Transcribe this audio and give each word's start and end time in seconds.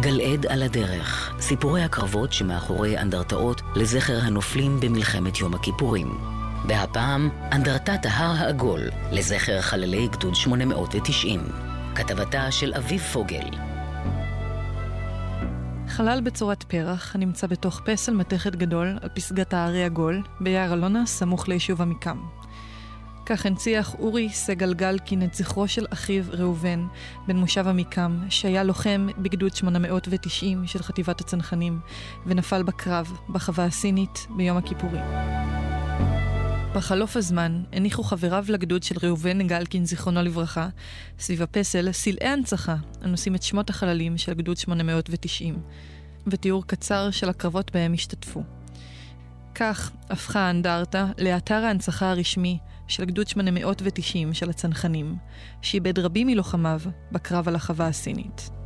גלעד 0.00 0.46
על 0.46 0.62
הדרך, 0.62 1.34
סיפורי 1.40 1.82
הקרבות 1.82 2.32
שמאחורי 2.32 2.98
אנדרטאות 2.98 3.62
לזכר 3.76 4.18
הנופלים 4.22 4.80
במלחמת 4.80 5.40
יום 5.40 5.54
הכיפורים. 5.54 6.18
והפעם, 6.68 7.30
אנדרטת 7.52 8.06
ההר 8.06 8.36
העגול 8.38 8.80
לזכר 9.12 9.60
חללי 9.60 10.08
גדוד 10.08 10.34
890. 10.34 11.40
כתבתה 11.94 12.50
של 12.50 12.74
אביב 12.74 13.00
פוגל. 13.00 13.50
חלל 15.88 16.20
בצורת 16.20 16.62
פרח, 16.62 17.14
הנמצא 17.14 17.46
בתוך 17.46 17.80
פסל 17.84 18.14
מתכת 18.14 18.56
גדול 18.56 18.98
על 19.02 19.08
פסגת 19.08 19.54
הארי 19.54 19.84
עגול, 19.84 20.22
ביער 20.40 20.72
אלונה, 20.72 21.06
סמוך 21.06 21.48
ליישוב 21.48 21.82
עמיקם. 21.82 22.18
כך 23.28 23.46
הנציח 23.46 23.94
אורי 23.98 24.28
סגל 24.28 24.74
גלקין 24.74 25.22
את 25.22 25.34
זכרו 25.34 25.68
של 25.68 25.86
אחיו 25.90 26.24
ראובן, 26.28 26.86
בן 27.26 27.36
מושב 27.36 27.68
עמיקם, 27.68 28.20
שהיה 28.30 28.64
לוחם 28.64 29.08
בגדוד 29.18 29.56
890 29.56 30.66
של 30.66 30.82
חטיבת 30.82 31.20
הצנחנים, 31.20 31.80
ונפל 32.26 32.62
בקרב, 32.62 33.18
בחווה 33.28 33.64
הסינית, 33.64 34.26
ביום 34.36 34.56
הכיפורים. 34.56 35.02
בחלוף 36.74 37.16
הזמן 37.16 37.62
הניחו 37.72 38.02
חבריו 38.02 38.44
לגדוד 38.48 38.82
של 38.82 38.94
ראובן 39.02 39.46
גלקין, 39.46 39.86
זיכרונו 39.86 40.22
לברכה, 40.22 40.68
סביב 41.18 41.42
הפסל 41.42 41.92
סלעי 41.92 42.28
הנצחה 42.28 42.76
הנושאים 43.02 43.34
את 43.34 43.42
שמות 43.42 43.70
החללים 43.70 44.18
של 44.18 44.34
גדוד 44.34 44.56
890, 44.56 45.58
ותיאור 46.26 46.66
קצר 46.66 47.10
של 47.10 47.28
הקרבות 47.28 47.72
בהם 47.72 47.92
השתתפו. 47.92 48.42
כך 49.54 49.90
הפכה 50.10 50.40
האנדרטה 50.40 51.06
לאתר 51.18 51.54
ההנצחה 51.54 52.10
הרשמי 52.10 52.58
של 52.88 53.04
גדוד 53.04 53.28
890 53.28 54.34
של 54.34 54.50
הצנחנים, 54.50 55.16
שאיבד 55.62 55.98
רבים 55.98 56.26
מלוחמיו 56.26 56.80
בקרב 57.12 57.48
על 57.48 57.54
החווה 57.54 57.86
הסינית. 57.86 58.57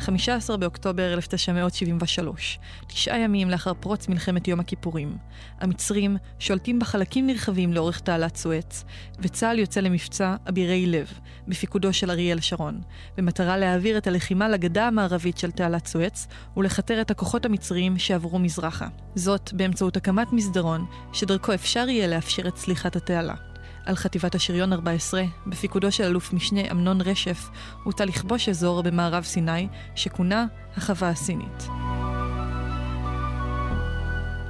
15 0.00 0.56
באוקטובר 0.56 1.12
1973, 1.12 2.58
תשעה 2.86 3.18
ימים 3.18 3.50
לאחר 3.50 3.74
פרוץ 3.74 4.08
מלחמת 4.08 4.48
יום 4.48 4.60
הכיפורים. 4.60 5.16
המצרים 5.60 6.16
שולטים 6.38 6.78
בחלקים 6.78 7.26
נרחבים 7.26 7.72
לאורך 7.72 8.00
תעלת 8.00 8.36
סואץ, 8.36 8.84
וצה"ל 9.18 9.58
יוצא 9.58 9.80
למבצע 9.80 10.36
אבירי 10.48 10.86
לב, 10.86 11.12
בפיקודו 11.48 11.92
של 11.92 12.10
אריאל 12.10 12.40
שרון, 12.40 12.80
במטרה 13.16 13.56
להעביר 13.56 13.98
את 13.98 14.06
הלחימה 14.06 14.48
לגדה 14.48 14.86
המערבית 14.86 15.38
של 15.38 15.50
תעלת 15.50 15.86
סואץ, 15.86 16.26
ולכתר 16.56 17.00
את 17.00 17.10
הכוחות 17.10 17.44
המצריים 17.44 17.98
שעברו 17.98 18.38
מזרחה. 18.38 18.88
זאת 19.14 19.52
באמצעות 19.52 19.96
הקמת 19.96 20.32
מסדרון, 20.32 20.86
שדרכו 21.12 21.54
אפשר 21.54 21.88
יהיה 21.88 22.06
לאפשר 22.06 22.48
את 22.48 22.54
צליחת 22.54 22.96
התעלה. 22.96 23.47
על 23.88 23.96
חטיבת 23.96 24.34
השריון 24.34 24.72
14, 24.72 25.22
בפיקודו 25.46 25.92
של 25.92 26.04
אלוף 26.04 26.32
משנה 26.32 26.60
אמנון 26.70 27.00
רשף, 27.00 27.48
הוטל 27.84 28.04
לכבוש 28.04 28.48
אזור 28.48 28.82
במערב 28.82 29.24
סיני, 29.24 29.68
שכונה 29.94 30.46
החווה 30.76 31.08
הסינית. 31.08 31.68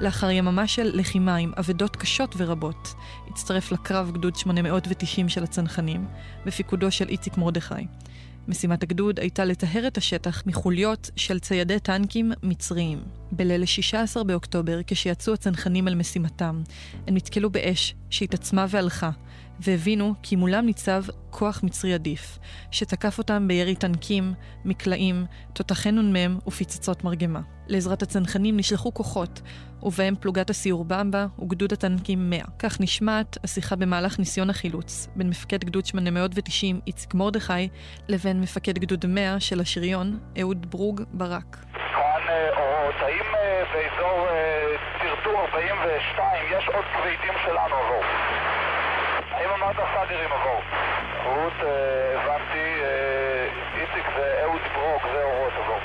לאחר 0.00 0.30
יממה 0.30 0.66
של 0.66 0.90
לחימה 0.94 1.36
עם 1.36 1.52
אבדות 1.58 1.96
קשות 1.96 2.34
ורבות, 2.38 2.94
הצטרף 3.30 3.72
לקרב 3.72 4.10
גדוד 4.12 4.36
890 4.36 5.28
של 5.28 5.44
הצנחנים, 5.44 6.06
בפיקודו 6.46 6.90
של 6.90 7.08
איציק 7.08 7.36
מרדכי. 7.36 7.74
משימת 8.48 8.82
הגדוד 8.82 9.20
הייתה 9.20 9.44
לטהר 9.44 9.86
את 9.86 9.98
השטח 9.98 10.42
מחוליות 10.46 11.10
של 11.16 11.38
ציידי 11.38 11.80
טנקים 11.80 12.32
מצריים. 12.42 12.98
בליל 13.32 13.64
16 13.64 14.24
באוקטובר, 14.24 14.80
כשיצאו 14.86 15.34
הצנחנים 15.34 15.88
אל 15.88 15.94
משימתם, 15.94 16.62
הם 17.06 17.14
נתקלו 17.16 17.50
באש 17.50 17.94
שהתעצמה 18.10 18.66
והלכה, 18.68 19.10
והבינו 19.60 20.14
כי 20.22 20.36
מולם 20.36 20.66
ניצב 20.66 21.02
כוח 21.30 21.62
מצרי 21.62 21.94
עדיף, 21.94 22.38
שתקף 22.70 23.18
אותם 23.18 23.48
בירי 23.48 23.74
טנקים, 23.74 24.34
מקלעים, 24.64 25.24
תותחי 25.52 25.92
נ"מ 25.92 26.38
ופצצות 26.46 27.04
מרגמה. 27.04 27.40
לעזרת 27.66 28.02
הצנחנים 28.02 28.56
נשלחו 28.56 28.94
כוחות, 28.94 29.40
ובהם 29.82 30.14
פלוגת 30.20 30.50
הסיור 30.50 30.84
במבה 30.84 31.26
וגדוד 31.38 31.72
הטנקים 31.72 32.30
100. 32.30 32.38
כך 32.58 32.80
נשמעת 32.80 33.38
השיחה 33.44 33.76
במהלך 33.76 34.18
ניסיון 34.18 34.50
החילוץ, 34.50 35.08
בין 35.16 35.28
מפקד 35.28 35.64
גדוד 35.64 35.86
890 35.86 36.80
איציק 36.86 37.14
מרדכי, 37.14 37.68
לבין 38.08 38.40
מפקד 38.40 38.78
גדוד 38.78 39.06
100 39.06 39.40
של 39.40 39.60
השריון, 39.60 40.18
אהוד 40.40 40.70
ברוג 40.70 41.02
ברק. 41.12 41.56
אורות, 42.56 42.94
האם 43.00 43.26
באזור 43.72 44.26
טרטור 45.02 45.40
42 45.40 46.46
יש 46.58 46.64
עוד 46.74 46.84
כבדים 46.94 47.34
שלנו? 47.44 47.76
האם 49.38 49.50
אמרת 49.50 49.76
סאגרים 49.76 50.30
עבור? 50.32 50.60
רות, 51.24 51.52
הבנתי, 52.14 52.64
איציק 53.74 54.06
זה 54.16 54.42
אהוד 54.44 54.60
ברוג, 54.74 55.12
זה 55.12 55.24
אורות 55.24 55.52
עבור. 55.52 55.78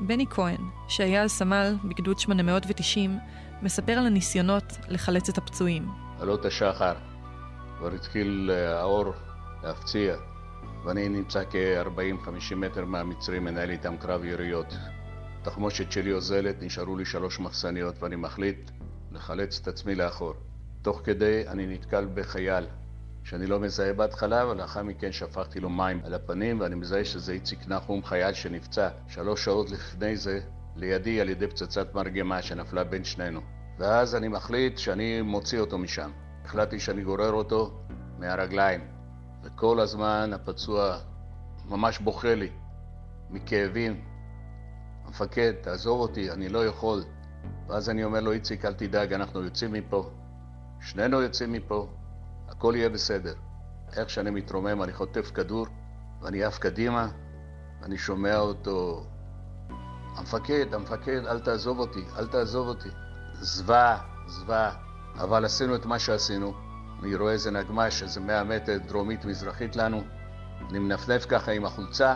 בני 0.00 0.26
כהן, 0.30 0.60
שהיה 0.88 1.22
על 1.22 1.28
סמל 1.28 1.74
בגדוד 1.84 2.18
890, 2.18 3.18
מספר 3.62 3.92
על 3.92 4.06
הניסיונות 4.06 4.64
לחלץ 4.88 5.28
את 5.28 5.38
הפצועים. 5.38 5.88
עלות 6.20 6.44
השחר, 6.44 6.94
כבר 7.78 7.92
התחיל 7.94 8.50
האור 8.80 9.12
להפציע, 9.62 10.14
ואני 10.84 11.08
נמצא 11.08 11.42
כ-40-50 11.50 12.54
מטר 12.56 12.84
מהמצרים, 12.84 13.44
מנהל 13.44 13.70
איתם 13.70 13.96
קרב 13.96 14.24
יריות. 14.24 14.74
התחמושת 15.40 15.92
שלי 15.92 16.12
אוזלת, 16.12 16.62
נשארו 16.62 16.96
לי 16.96 17.04
שלוש 17.04 17.40
מחסניות, 17.40 18.02
ואני 18.02 18.16
מחליט 18.16 18.70
לחלץ 19.12 19.60
את 19.60 19.68
עצמי 19.68 19.94
לאחור. 19.94 20.34
תוך 20.84 21.00
כדי 21.04 21.48
אני 21.48 21.66
נתקל 21.66 22.08
בחייל 22.14 22.66
שאני 23.22 23.46
לא 23.46 23.60
מזהה 23.60 23.92
בהתחלה, 23.92 24.46
ולאחר 24.46 24.82
מכן 24.82 25.12
שפכתי 25.12 25.60
לו 25.60 25.70
מים 25.70 26.00
על 26.04 26.14
הפנים, 26.14 26.60
ואני 26.60 26.74
מזהה 26.74 27.04
שזה 27.04 27.32
איציק 27.32 27.68
נחום, 27.68 28.04
חייל 28.04 28.32
שנפצע 28.32 28.88
שלוש 29.08 29.44
שעות 29.44 29.70
לפני 29.70 30.16
זה 30.16 30.40
לידי 30.76 31.20
על 31.20 31.28
ידי 31.28 31.46
פצצת 31.46 31.94
מרגמה 31.94 32.42
שנפלה 32.42 32.84
בין 32.84 33.04
שנינו. 33.04 33.40
ואז 33.78 34.14
אני 34.14 34.28
מחליט 34.28 34.78
שאני 34.78 35.22
מוציא 35.22 35.60
אותו 35.60 35.78
משם. 35.78 36.10
החלטתי 36.44 36.80
שאני 36.80 37.02
גורר 37.02 37.32
אותו 37.32 37.80
מהרגליים, 38.18 38.80
וכל 39.44 39.80
הזמן 39.80 40.30
הפצוע 40.34 40.98
ממש 41.68 41.98
בוכה 41.98 42.34
לי 42.34 42.50
מכאבים. 43.30 44.04
המפקד, 45.04 45.52
תעזוב 45.52 46.00
אותי, 46.00 46.30
אני 46.30 46.48
לא 46.48 46.66
יכול. 46.66 47.04
ואז 47.68 47.90
אני 47.90 48.04
אומר 48.04 48.20
לו, 48.20 48.32
איציק, 48.32 48.64
אל 48.64 48.74
תדאג, 48.74 49.12
אנחנו 49.12 49.42
יוצאים 49.42 49.72
מפה. 49.72 50.10
שנינו 50.84 51.22
יוצאים 51.22 51.52
מפה, 51.52 51.88
הכל 52.48 52.72
יהיה 52.76 52.88
בסדר. 52.88 53.34
איך 53.96 54.10
שאני 54.10 54.30
מתרומם, 54.30 54.82
אני 54.82 54.92
חוטף 54.92 55.30
כדור, 55.34 55.66
ואני 56.22 56.44
עף 56.44 56.58
קדימה, 56.58 57.08
אני 57.82 57.98
שומע 57.98 58.38
אותו, 58.38 59.06
המפקד, 60.16 60.74
המפקד, 60.74 61.26
אל 61.26 61.40
תעזוב 61.40 61.78
אותי, 61.78 62.04
אל 62.18 62.26
תעזוב 62.26 62.68
אותי. 62.68 62.88
זוועה, 63.32 63.98
זוועה, 64.26 64.70
אבל 65.14 65.44
עשינו 65.44 65.74
את 65.74 65.86
מה 65.86 65.98
שעשינו. 65.98 66.54
אני 67.02 67.14
רואה 67.14 67.32
איזה 67.32 67.50
נגמש, 67.50 68.02
איזה 68.02 68.20
מאה 68.20 68.44
מטר 68.44 68.78
דרומית-מזרחית 68.86 69.76
לנו. 69.76 70.02
אני 70.70 70.78
מנפנף 70.78 71.26
ככה 71.28 71.52
עם 71.52 71.64
החולצה, 71.64 72.14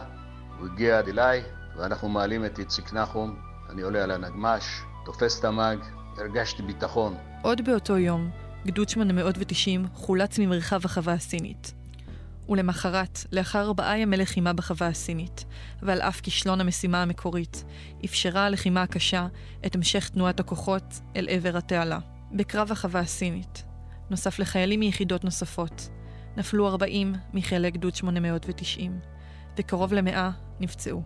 הוא 0.59 0.67
הגיע 0.67 0.99
עד 0.99 1.09
אליי, 1.09 1.43
ואנחנו 1.77 2.09
מעלים 2.09 2.45
את 2.45 2.59
איציק 2.59 2.93
נחום. 2.93 3.37
אני 3.71 3.83
עולה 3.83 4.03
על 4.03 4.11
הנגמש, 4.11 4.83
תופס 5.05 5.41
את 5.41 5.45
המאג, 5.45 5.79
הרגשתי 6.19 6.63
ביטחון. 6.63 7.17
עוד 7.43 7.65
באותו 7.65 7.99
יום, 7.99 8.31
גדוד 8.69 8.89
890 8.89 9.87
חולץ 9.95 10.39
ממרחב 10.39 10.85
החווה 10.85 11.13
הסינית. 11.13 11.75
ולמחרת, 12.49 13.19
לאחר 13.33 13.61
ארבעה 13.61 13.99
ימי 13.99 14.17
לחימה 14.17 14.53
בחווה 14.53 14.87
הסינית, 14.87 15.45
ועל 15.83 16.01
אף 16.01 16.21
כישלון 16.21 16.61
המשימה 16.61 17.03
המקורית, 17.03 17.65
אפשרה 18.05 18.47
הלחימה 18.47 18.83
הקשה 18.83 19.27
את 19.67 19.75
המשך 19.75 20.09
תנועת 20.09 20.41
הכוחות 20.41 21.01
אל 21.17 21.29
עבר 21.31 21.57
התעלה. 21.57 21.99
בקרב 22.33 22.73
החווה 22.73 23.01
הסינית, 23.01 23.65
נוסף 24.11 24.39
לחיילים 24.39 24.81
מיחידות 24.81 25.25
נוספות, 25.25 25.89
נפלו 26.37 26.69
40 26.69 27.15
מחיילי 27.35 27.71
גדוד 27.71 27.95
890, 27.95 28.99
וקרוב 29.59 29.93
למאה 29.93 30.31
נפצעו. 30.61 31.03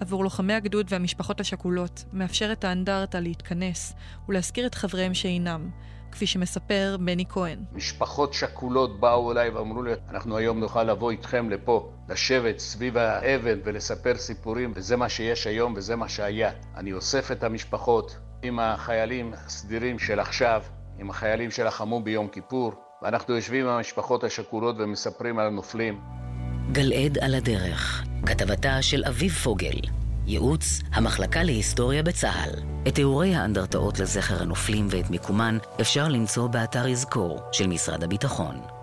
עבור 0.00 0.24
לוחמי 0.24 0.52
הגדוד 0.52 0.86
והמשפחות 0.90 1.40
השכולות 1.40 2.04
מאפשרת 2.12 2.64
האנדרטה 2.64 3.20
להתכנס 3.20 3.94
ולהזכיר 4.28 4.66
את 4.66 4.74
חבריהם 4.74 5.14
שאינם, 5.14 5.70
כפי 6.12 6.26
שמספר 6.26 6.96
בני 7.00 7.24
כהן. 7.28 7.58
משפחות 7.72 8.34
שכולות 8.34 9.00
באו 9.00 9.32
אליי 9.32 9.50
ואמרו 9.50 9.82
לי, 9.82 9.92
אנחנו 10.10 10.36
היום 10.36 10.60
נוכל 10.60 10.82
לבוא 10.82 11.10
איתכם 11.10 11.50
לפה, 11.50 11.92
לשבת 12.08 12.58
סביב 12.58 12.96
האבן 12.96 13.58
ולספר 13.64 14.16
סיפורים, 14.16 14.72
וזה 14.76 14.96
מה 14.96 15.08
שיש 15.08 15.46
היום 15.46 15.74
וזה 15.76 15.96
מה 15.96 16.08
שהיה. 16.08 16.50
אני 16.76 16.92
אוסף 16.92 17.32
את 17.32 17.44
המשפחות 17.44 18.16
עם 18.42 18.58
החיילים 18.58 19.32
הסדירים 19.34 19.98
של 19.98 20.20
עכשיו, 20.20 20.62
עם 20.98 21.10
החיילים 21.10 21.50
שלחמו 21.50 22.00
ביום 22.00 22.28
כיפור, 22.28 22.72
ואנחנו 23.02 23.34
יושבים 23.34 23.66
עם 23.66 23.72
המשפחות 23.72 24.24
השכולות 24.24 24.76
ומספרים 24.78 25.38
על 25.38 25.46
הנופלים. 25.46 26.00
גלעד 26.72 27.18
על 27.18 27.34
הדרך, 27.34 28.04
כתבתה 28.26 28.82
של 28.82 29.04
אביב 29.04 29.32
פוגל, 29.32 29.80
ייעוץ 30.28 30.80
המחלקה 30.92 31.42
להיסטוריה 31.42 32.02
בצה"ל. 32.02 32.50
את 32.88 32.94
תיאורי 32.94 33.34
האנדרטאות 33.34 33.98
לזכר 33.98 34.42
הנופלים 34.42 34.86
ואת 34.90 35.10
מיקומן 35.10 35.58
אפשר 35.80 36.08
למצוא 36.08 36.46
באתר 36.46 36.86
יזכור 36.86 37.40
של 37.52 37.66
משרד 37.66 38.04
הביטחון. 38.04 38.77